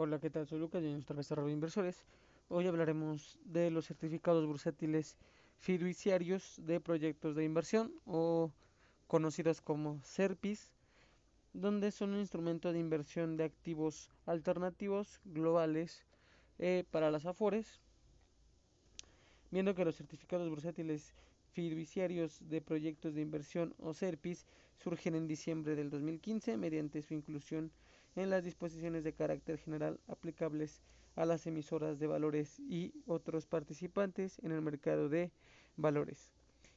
[0.00, 0.46] Hola, ¿qué tal?
[0.46, 2.04] Soy Lucas de nuestra vez de Inversores.
[2.48, 5.16] Hoy hablaremos de los certificados bursátiles
[5.58, 8.52] fiduciarios de proyectos de inversión o
[9.08, 10.70] conocidos como SERPIS,
[11.52, 16.04] donde son un instrumento de inversión de activos alternativos globales
[16.60, 17.80] eh, para las AFORES,
[19.50, 21.12] viendo que los certificados bursátiles
[21.50, 24.46] fiduciarios de proyectos de inversión o SERPIS
[24.76, 27.87] surgen en diciembre del 2015 mediante su inclusión en
[28.26, 30.82] las disposiciones de carácter general aplicables
[31.14, 35.32] a las emisoras de valores y otros participantes en el mercado de
[35.76, 36.30] valores.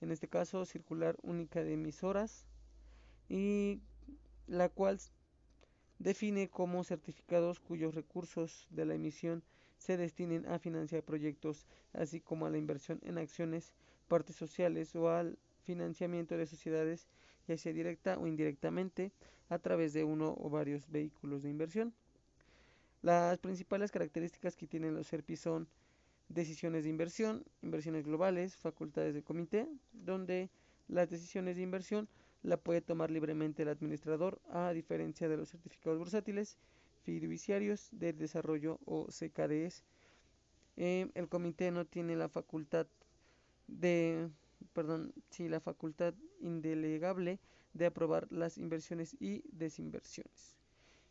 [0.00, 2.46] En este caso, circular única de emisoras
[3.28, 3.80] y
[4.46, 4.98] la cual
[5.98, 9.42] define como certificados cuyos recursos de la emisión
[9.78, 13.74] se destinen a financiar proyectos, así como a la inversión en acciones,
[14.08, 17.08] partes sociales o al financiamiento de sociedades,
[17.48, 19.12] ya sea directa o indirectamente,
[19.48, 21.92] a través de uno o varios vehículos de inversión.
[23.02, 25.68] Las principales características que tienen los SERPI son
[26.28, 30.50] decisiones de inversión, inversiones globales, facultades de comité, donde
[30.88, 32.08] las decisiones de inversión
[32.42, 36.56] la puede tomar libremente el administrador, a diferencia de los certificados bursátiles,
[37.02, 39.84] fiduciarios de desarrollo o CKDs.
[40.76, 42.86] Eh, el comité no tiene la facultad
[43.68, 44.30] de
[44.72, 47.40] perdón, sí, la facultad indelegable
[47.74, 50.56] de aprobar las inversiones y desinversiones.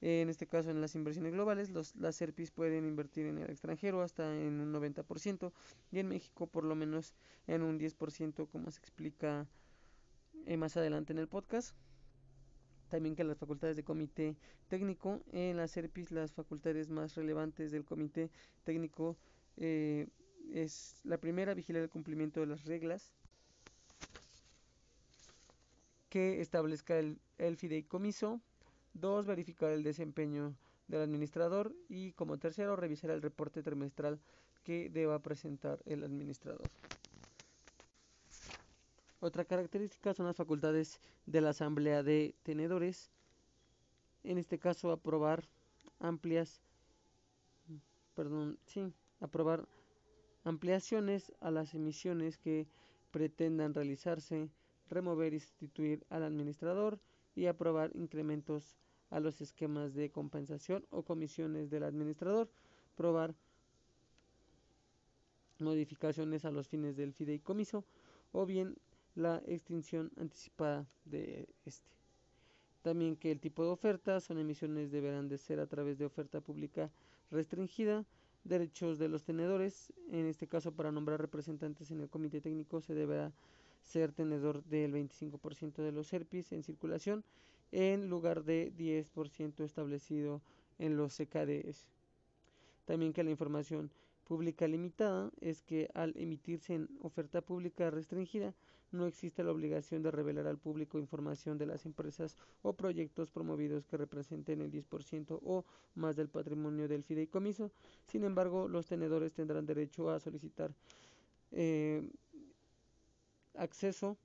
[0.00, 4.02] En este caso, en las inversiones globales, los, las SERPIs pueden invertir en el extranjero
[4.02, 5.52] hasta en un 90%
[5.92, 7.14] y en México por lo menos
[7.46, 9.46] en un 10%, como se explica
[10.44, 11.76] eh, más adelante en el podcast.
[12.88, 17.84] También que las facultades de comité técnico, en las SERPIs las facultades más relevantes del
[17.84, 18.28] comité
[18.64, 19.16] técnico
[19.56, 20.08] eh,
[20.52, 23.14] es la primera, vigilar el cumplimiento de las reglas
[26.12, 28.38] que establezca el, fideicomiso.
[28.92, 30.54] Dos, verificar el desempeño
[30.86, 31.74] del administrador.
[31.88, 34.20] Y como tercero, revisar el reporte trimestral
[34.62, 36.68] que deba presentar el administrador.
[39.20, 43.10] Otra característica son las facultades de la asamblea de tenedores.
[44.22, 45.48] En este caso, aprobar
[45.98, 46.60] amplias,
[48.14, 49.66] perdón, sí, aprobar
[50.44, 52.66] ampliaciones a las emisiones que
[53.12, 54.50] pretendan realizarse
[54.92, 56.98] remover y sustituir al administrador
[57.34, 58.76] y aprobar incrementos
[59.10, 62.48] a los esquemas de compensación o comisiones del administrador,
[62.96, 63.34] probar
[65.58, 67.84] modificaciones a los fines del fideicomiso
[68.32, 68.76] o bien
[69.14, 71.90] la extinción anticipada de este.
[72.82, 76.40] También que el tipo de oferta son emisiones deberán de ser a través de oferta
[76.40, 76.90] pública
[77.30, 78.04] restringida,
[78.44, 82.94] derechos de los tenedores, en este caso para nombrar representantes en el comité técnico se
[82.94, 83.32] deberá
[83.82, 87.24] ser tenedor del 25% de los SERPIs en circulación
[87.72, 90.40] en lugar de 10% establecido
[90.78, 91.86] en los CKDs.
[92.84, 93.90] También que la información
[94.24, 98.54] pública limitada es que al emitirse en oferta pública restringida
[98.92, 103.86] no existe la obligación de revelar al público información de las empresas o proyectos promovidos
[103.86, 107.70] que representen el 10% o más del patrimonio del fideicomiso.
[108.06, 110.74] Sin embargo, los tenedores tendrán derecho a solicitar
[111.52, 112.06] eh,
[113.54, 114.16] acceso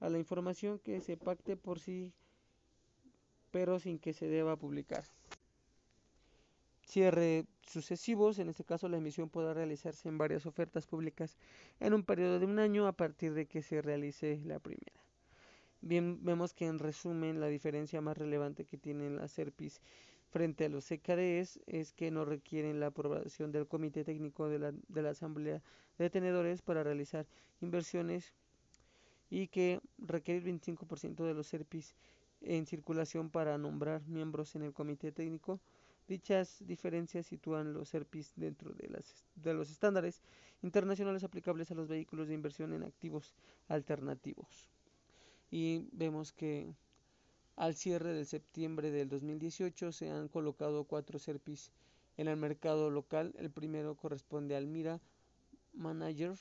[0.00, 2.12] a la información que se pacte por sí,
[3.50, 5.04] pero sin que se deba publicar.
[6.82, 11.36] Cierre sucesivos, en este caso la emisión podrá realizarse en varias ofertas públicas
[11.80, 14.98] en un periodo de un año a partir de que se realice la primera.
[15.80, 19.80] Bien, vemos que en resumen la diferencia más relevante que tienen las SERPIS
[20.30, 25.10] frente a los CKDs es que no requieren la aprobación del Comité Técnico de la
[25.10, 25.62] Asamblea
[25.98, 27.26] de Tenedores para realizar
[27.60, 28.32] inversiones
[29.30, 31.94] y que requiere el 25% de los SERPIs
[32.40, 35.60] en circulación para nombrar miembros en el comité técnico.
[36.06, 40.22] Dichas diferencias sitúan los SERPIs dentro de, las, de los estándares
[40.62, 43.34] internacionales aplicables a los vehículos de inversión en activos
[43.68, 44.68] alternativos.
[45.50, 46.72] Y vemos que
[47.56, 51.72] al cierre del septiembre del 2018 se han colocado cuatro SERPIs
[52.16, 53.34] en el mercado local.
[53.36, 55.00] El primero corresponde al Mira
[55.74, 56.34] Manager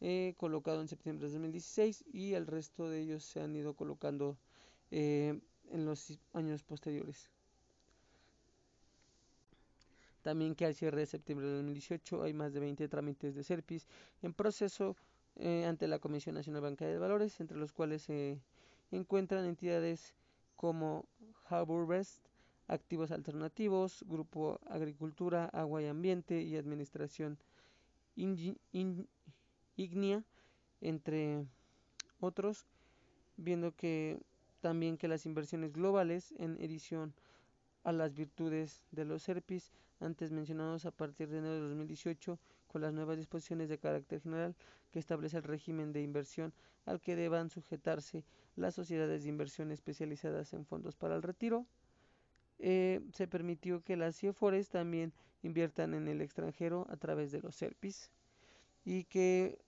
[0.00, 4.38] eh, colocado en septiembre de 2016 y el resto de ellos se han ido colocando
[4.90, 5.38] eh,
[5.70, 7.30] en los años posteriores.
[10.22, 13.86] También que al cierre de septiembre de 2018 hay más de 20 trámites de SERPIS
[14.22, 14.96] en proceso
[15.36, 18.40] eh, ante la Comisión Nacional Bancaria de Valores, entre los cuales se
[18.90, 20.14] encuentran entidades
[20.56, 21.06] como
[21.48, 22.22] Harbourvest,
[22.68, 27.38] Activos Alternativos, Grupo Agricultura, Agua y Ambiente y Administración
[29.80, 30.22] Ignia,
[30.82, 31.46] entre
[32.20, 32.66] otros,
[33.36, 34.20] viendo que
[34.60, 37.14] también que las inversiones globales en edición
[37.82, 42.38] a las virtudes de los SERPIS antes mencionados a partir de enero de 2018
[42.68, 44.54] con las nuevas disposiciones de carácter general
[44.92, 46.52] que establece el régimen de inversión
[46.84, 48.24] al que deban sujetarse
[48.56, 51.66] las sociedades de inversión especializadas en fondos para el retiro.
[52.58, 57.54] Eh, se permitió que las CIEFORES también inviertan en el extranjero a través de los
[57.56, 58.10] SERPIS
[58.84, 59.58] y que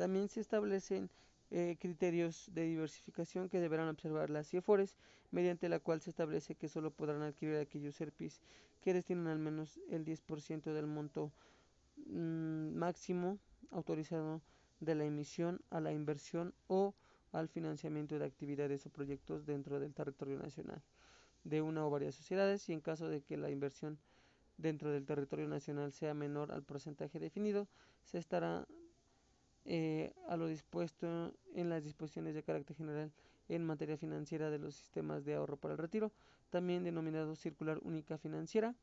[0.00, 1.10] también se establecen
[1.50, 4.96] eh, criterios de diversificación que deberán observar las CIEFORES,
[5.30, 8.40] mediante la cual se establece que solo podrán adquirir aquellos SERPIS
[8.80, 11.32] que destinen al menos el 10% del monto
[12.06, 13.38] mm, máximo
[13.72, 14.40] autorizado
[14.80, 16.94] de la emisión a la inversión o
[17.32, 20.80] al financiamiento de actividades o proyectos dentro del territorio nacional
[21.44, 23.98] de una o varias sociedades y en caso de que la inversión
[24.56, 27.68] dentro del territorio nacional sea menor al porcentaje definido,
[28.02, 28.66] se estará
[29.64, 33.12] eh, a lo dispuesto en las disposiciones de carácter general
[33.48, 36.12] en materia financiera de los sistemas de ahorro para el retiro,
[36.50, 38.74] también denominado circular única financiera,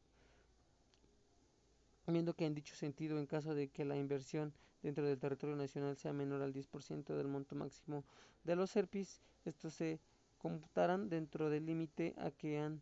[2.05, 5.97] viendo que en dicho sentido, en caso de que la inversión dentro del territorio nacional
[5.97, 8.03] sea menor al 10% del monto máximo
[8.43, 9.99] de los SERPIS, estos se
[10.37, 12.81] computarán dentro del límite a que han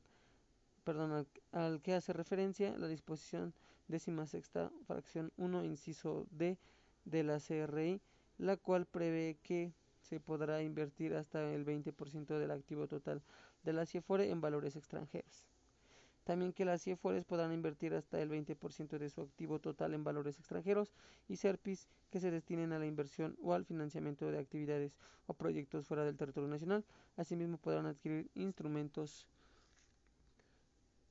[0.83, 3.53] perdón, al, al, que hace referencia la disposición
[3.87, 6.57] décima sexta fracción 1 inciso D
[7.05, 8.01] de la CRI,
[8.37, 9.71] la cual prevé que
[10.01, 13.21] se podrá invertir hasta el 20% del activo total
[13.63, 15.45] de la CIEFORE en valores extranjeros.
[16.25, 20.39] También que las CIEFORES podrán invertir hasta el 20% de su activo total en valores
[20.39, 20.91] extranjeros
[21.27, 24.97] y SERPIS que se destinen a la inversión o al financiamiento de actividades
[25.27, 26.83] o proyectos fuera del territorio nacional.
[27.15, 29.27] Asimismo podrán adquirir instrumentos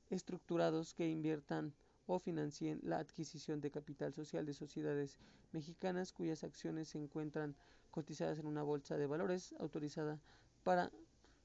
[0.09, 1.73] estructurados que inviertan
[2.07, 5.17] o financien la adquisición de capital social de sociedades
[5.51, 7.55] mexicanas cuyas acciones se encuentran
[7.91, 10.19] cotizadas en una bolsa de valores autorizada
[10.63, 10.91] para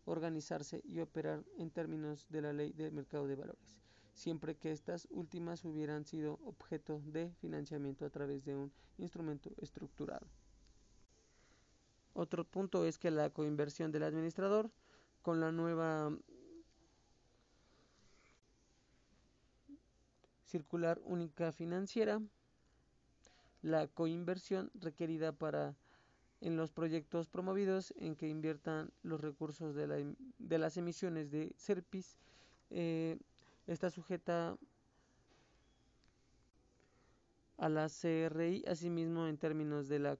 [0.04, 3.80] organizarse y operar en términos de la ley de mercado de valores,
[4.12, 10.26] siempre que estas últimas hubieran sido objeto de financiamiento a través de un instrumento estructurado.
[12.12, 14.70] Otro punto es que la coinversión del administrador
[15.22, 16.12] con la nueva
[20.50, 22.20] circular única financiera,
[23.62, 25.75] la coinversión requerida para
[26.41, 29.97] en los proyectos promovidos en que inviertan los recursos de, la,
[30.38, 32.17] de las emisiones de SERPIS
[32.70, 33.19] eh,
[33.67, 34.56] está sujeta
[37.58, 40.19] a la CRI, asimismo en términos de la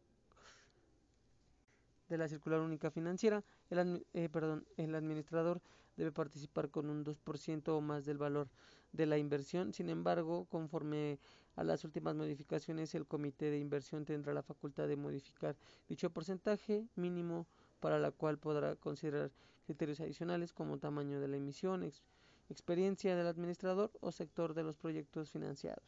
[2.11, 5.61] de la circular única financiera, el, eh, perdón, el administrador
[5.97, 8.49] debe participar con un 2% o más del valor
[8.93, 9.73] de la inversión.
[9.73, 11.19] Sin embargo, conforme
[11.57, 15.57] a las últimas modificaciones, el comité de inversión tendrá la facultad de modificar
[15.89, 17.47] dicho porcentaje mínimo
[17.81, 19.31] para la cual podrá considerar
[19.67, 22.03] criterios adicionales como tamaño de la emisión, ex
[22.49, 25.85] experiencia del administrador o sector de los proyectos financiados.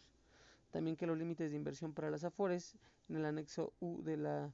[0.70, 2.76] También que los límites de inversión para las AFORES
[3.08, 4.52] en el anexo U de la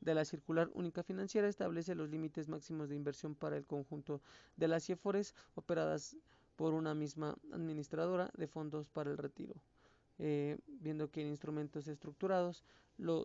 [0.00, 4.20] de la circular única financiera establece los límites máximos de inversión para el conjunto
[4.56, 6.16] de las CIEFORES operadas
[6.56, 9.54] por una misma administradora de fondos para el retiro.
[10.18, 12.64] Eh, viendo que en instrumentos estructurados,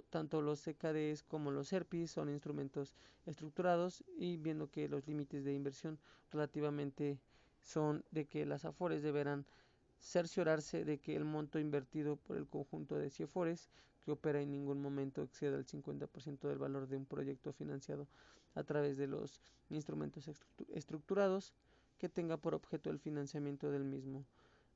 [0.09, 2.95] tanto los CKDs como los ERPIs son instrumentos
[3.25, 5.99] estructurados y viendo que los límites de inversión
[6.31, 7.19] relativamente
[7.61, 9.45] son de que las AFORES deberán
[9.99, 13.69] cerciorarse de que el monto invertido por el conjunto de CIEFORES
[14.03, 18.07] que opera en ningún momento exceda el 50% del valor de un proyecto financiado
[18.55, 20.29] a través de los instrumentos
[20.73, 21.53] estructurados
[21.97, 24.25] que tenga por objeto el financiamiento del mismo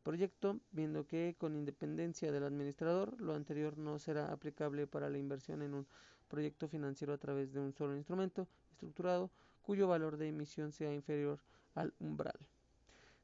[0.04, 5.62] proyecto, viendo que con independencia del administrador, lo anterior no será aplicable para la inversión
[5.62, 5.88] en un
[6.28, 9.30] proyecto financiero a través de un solo instrumento estructurado
[9.62, 11.40] cuyo valor de emisión sea inferior
[11.76, 12.40] al umbral.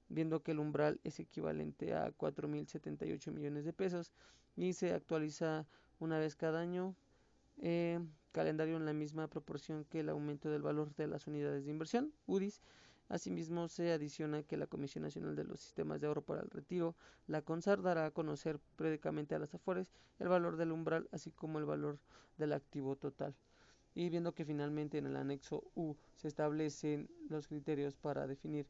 [0.10, 4.14] Viendo que el umbral es equivalente a 4.078 millones de pesos
[4.56, 5.66] y se actualiza
[6.00, 6.96] una vez cada año,
[7.62, 8.00] eh,
[8.32, 12.14] calendario en la misma proporción que el aumento del valor de las unidades de inversión,
[12.28, 12.62] UDIs,
[13.10, 16.96] Asimismo, se adiciona que la Comisión Nacional de los Sistemas de Ahorro para el Retiro,
[17.28, 21.60] la CONSAR, dará a conocer periódicamente a las AFORES el valor del umbral, así como
[21.60, 22.00] el valor
[22.38, 23.34] del activo total.
[23.96, 28.68] Y viendo que finalmente en el anexo U se establecen los criterios para definir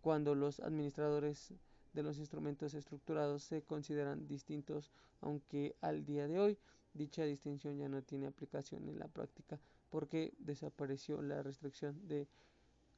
[0.00, 1.52] cuando los administradores
[1.92, 6.58] de los instrumentos estructurados se consideran distintos, aunque al día de hoy
[6.94, 12.28] dicha distinción ya no tiene aplicación en la práctica porque desapareció la restricción de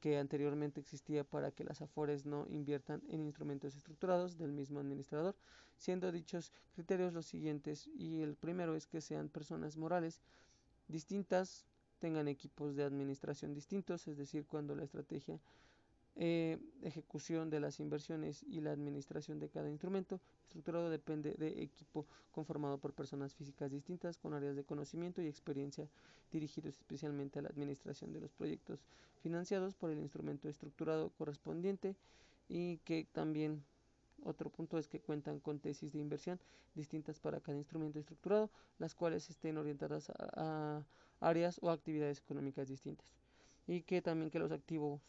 [0.01, 5.35] que anteriormente existía para que las AFORES no inviertan en instrumentos estructurados del mismo administrador,
[5.77, 10.19] siendo dichos criterios los siguientes y el primero es que sean personas morales
[10.87, 11.65] distintas
[11.99, 15.39] tengan equipos de administración distintos, es decir, cuando la estrategia
[16.23, 20.19] eh, ejecución de las inversiones y la administración de cada instrumento.
[20.43, 25.87] Estructurado depende de equipo conformado por personas físicas distintas con áreas de conocimiento y experiencia
[26.31, 28.85] dirigidos especialmente a la administración de los proyectos
[29.23, 31.95] financiados por el instrumento estructurado correspondiente
[32.47, 33.63] y que también
[34.23, 36.39] otro punto es que cuentan con tesis de inversión
[36.75, 40.83] distintas para cada instrumento estructurado, las cuales estén orientadas a,
[41.19, 43.07] a áreas o actividades económicas distintas.
[43.65, 45.01] Y que también que los activos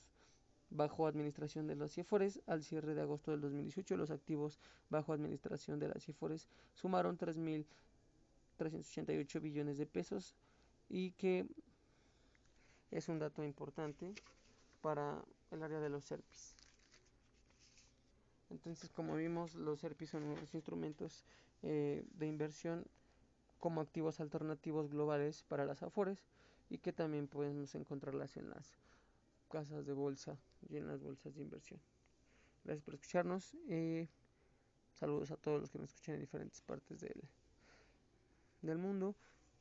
[0.74, 2.40] bajo administración de las CIFORES.
[2.46, 4.58] Al cierre de agosto del 2018, los activos
[4.90, 10.34] bajo administración de las CIFORES sumaron 3.388 billones de pesos
[10.88, 11.46] y que
[12.90, 14.14] es un dato importante
[14.80, 16.54] para el área de los SERPIS.
[18.50, 21.24] Entonces, como vimos, los SERPIS son unos instrumentos
[21.62, 22.84] eh, de inversión
[23.60, 26.18] como activos alternativos globales para las AFORES
[26.68, 28.74] y que también podemos encontrarlas en las
[29.52, 30.38] casas de bolsa
[30.70, 31.78] y en las bolsas de inversión.
[32.64, 34.08] Gracias por escucharnos y
[34.94, 37.22] saludos a todos los que me escuchan en diferentes partes del,
[38.62, 39.14] del mundo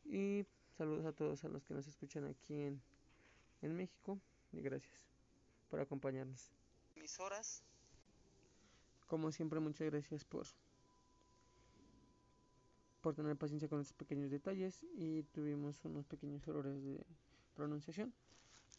[0.06, 0.46] y
[0.78, 2.82] saludos a todos a los que nos escuchan aquí en,
[3.62, 4.18] en México
[4.54, 5.10] y gracias
[5.70, 6.54] por acompañarnos.
[6.96, 7.62] Mis horas.
[9.08, 10.48] Como siempre, muchas gracias por
[13.02, 17.04] por tener paciencia con estos pequeños detalles y tuvimos unos pequeños errores de
[17.56, 18.14] pronunciación.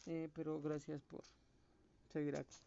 [0.05, 1.23] Eh, pero gracias por
[2.11, 2.57] seguir aquí.